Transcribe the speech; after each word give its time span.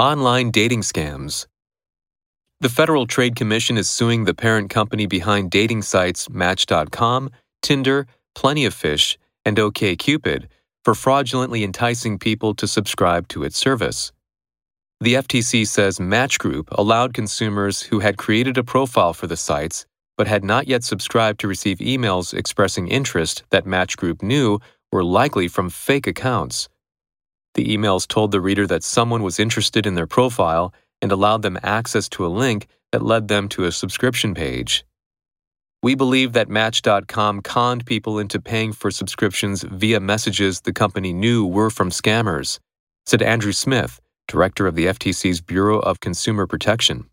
Online 0.00 0.50
dating 0.50 0.80
scams. 0.80 1.46
The 2.60 2.70
Federal 2.70 3.06
Trade 3.06 3.36
Commission 3.36 3.76
is 3.76 3.86
suing 3.86 4.24
the 4.24 4.32
parent 4.32 4.70
company 4.70 5.04
behind 5.04 5.50
dating 5.50 5.82
sites 5.82 6.30
Match.com, 6.30 7.28
Tinder, 7.60 8.06
Plenty 8.34 8.64
of 8.64 8.72
Fish, 8.72 9.18
and 9.44 9.58
OKCupid 9.58 10.46
for 10.86 10.94
fraudulently 10.94 11.62
enticing 11.62 12.18
people 12.18 12.54
to 12.54 12.66
subscribe 12.66 13.28
to 13.28 13.44
its 13.44 13.58
service. 13.58 14.10
The 15.02 15.16
FTC 15.16 15.66
says 15.66 16.00
Match 16.00 16.38
Group 16.38 16.70
allowed 16.70 17.12
consumers 17.12 17.82
who 17.82 17.98
had 17.98 18.16
created 18.16 18.56
a 18.56 18.64
profile 18.64 19.12
for 19.12 19.26
the 19.26 19.36
sites 19.36 19.84
but 20.16 20.26
had 20.26 20.42
not 20.44 20.66
yet 20.66 20.82
subscribed 20.82 21.40
to 21.40 21.46
receive 21.46 21.76
emails 21.76 22.32
expressing 22.32 22.88
interest 22.88 23.42
that 23.50 23.66
Match 23.66 23.98
Group 23.98 24.22
knew 24.22 24.60
were 24.90 25.04
likely 25.04 25.46
from 25.46 25.68
fake 25.68 26.06
accounts. 26.06 26.70
The 27.54 27.66
emails 27.76 28.06
told 28.06 28.30
the 28.30 28.40
reader 28.40 28.66
that 28.66 28.84
someone 28.84 29.22
was 29.22 29.40
interested 29.40 29.86
in 29.86 29.94
their 29.94 30.06
profile 30.06 30.72
and 31.02 31.10
allowed 31.10 31.42
them 31.42 31.58
access 31.62 32.08
to 32.10 32.26
a 32.26 32.28
link 32.28 32.66
that 32.92 33.02
led 33.02 33.28
them 33.28 33.48
to 33.50 33.64
a 33.64 33.72
subscription 33.72 34.34
page. 34.34 34.84
We 35.82 35.94
believe 35.94 36.34
that 36.34 36.50
Match.com 36.50 37.40
conned 37.40 37.86
people 37.86 38.18
into 38.18 38.38
paying 38.38 38.72
for 38.72 38.90
subscriptions 38.90 39.62
via 39.62 39.98
messages 39.98 40.60
the 40.60 40.74
company 40.74 41.12
knew 41.12 41.46
were 41.46 41.70
from 41.70 41.90
scammers, 41.90 42.58
said 43.06 43.22
Andrew 43.22 43.52
Smith, 43.52 43.98
director 44.28 44.66
of 44.66 44.74
the 44.74 44.86
FTC's 44.86 45.40
Bureau 45.40 45.78
of 45.78 46.00
Consumer 46.00 46.46
Protection. 46.46 47.08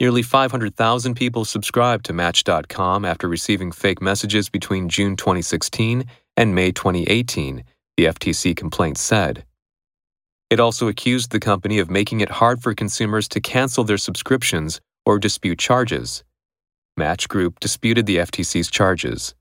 Nearly 0.00 0.22
500,000 0.22 1.14
people 1.14 1.44
subscribed 1.44 2.04
to 2.06 2.12
Match.com 2.12 3.04
after 3.04 3.28
receiving 3.28 3.70
fake 3.70 4.02
messages 4.02 4.48
between 4.48 4.88
June 4.88 5.14
2016 5.14 6.04
and 6.36 6.54
May 6.56 6.72
2018, 6.72 7.62
the 8.02 8.08
FTC 8.08 8.56
complaint 8.56 8.98
said. 8.98 9.44
It 10.50 10.58
also 10.58 10.88
accused 10.88 11.30
the 11.30 11.38
company 11.38 11.78
of 11.78 11.88
making 11.88 12.20
it 12.20 12.30
hard 12.30 12.60
for 12.60 12.74
consumers 12.74 13.28
to 13.28 13.40
cancel 13.40 13.84
their 13.84 13.96
subscriptions 13.96 14.80
or 15.06 15.20
dispute 15.20 15.60
charges. 15.60 16.24
Match 16.96 17.28
Group 17.28 17.60
disputed 17.60 18.06
the 18.06 18.16
FTC's 18.16 18.72
charges. 18.72 19.36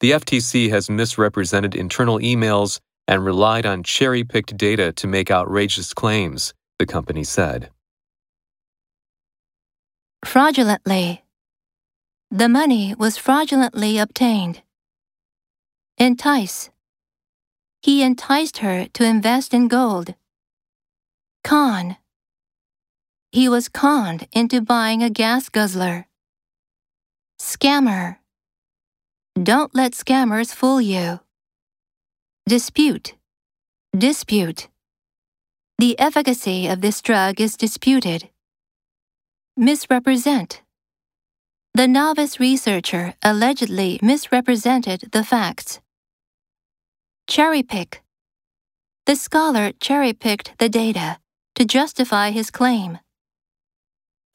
The 0.00 0.10
FTC 0.10 0.70
has 0.70 0.90
misrepresented 0.90 1.76
internal 1.76 2.18
emails 2.18 2.80
and 3.06 3.24
relied 3.24 3.64
on 3.64 3.84
cherry 3.84 4.24
picked 4.24 4.56
data 4.56 4.92
to 4.94 5.06
make 5.06 5.30
outrageous 5.30 5.94
claims, 5.94 6.52
the 6.80 6.86
company 6.86 7.22
said. 7.22 7.70
Fraudulently. 10.24 11.22
The 12.32 12.48
money 12.48 12.92
was 12.98 13.18
fraudulently 13.18 13.98
obtained. 13.98 14.62
Entice. 15.96 16.70
He 17.84 18.02
enticed 18.02 18.64
her 18.64 18.86
to 18.94 19.04
invest 19.04 19.52
in 19.52 19.68
gold. 19.68 20.14
Con. 21.42 21.98
He 23.30 23.46
was 23.46 23.68
conned 23.68 24.26
into 24.32 24.62
buying 24.62 25.02
a 25.02 25.10
gas 25.10 25.50
guzzler. 25.50 26.06
Scammer. 27.38 28.16
Don't 29.34 29.74
let 29.74 29.92
scammers 29.92 30.54
fool 30.54 30.80
you. 30.80 31.20
Dispute. 32.48 33.16
Dispute. 33.94 34.68
The 35.76 36.00
efficacy 36.00 36.66
of 36.66 36.80
this 36.80 37.02
drug 37.02 37.38
is 37.38 37.54
disputed. 37.54 38.30
Misrepresent. 39.58 40.62
The 41.74 41.86
novice 41.86 42.40
researcher 42.40 43.12
allegedly 43.22 44.00
misrepresented 44.00 45.10
the 45.12 45.22
facts. 45.22 45.80
Cherry 47.26 47.62
pick. 47.62 48.02
The 49.06 49.16
scholar 49.16 49.72
cherry 49.80 50.12
picked 50.12 50.58
the 50.58 50.68
data 50.68 51.18
to 51.54 51.64
justify 51.64 52.30
his 52.30 52.50
claim. 52.50 52.98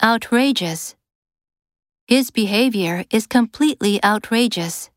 Outrageous. 0.01 0.95
His 2.07 2.31
behavior 2.31 3.05
is 3.11 3.27
completely 3.27 4.03
outrageous. 4.03 4.89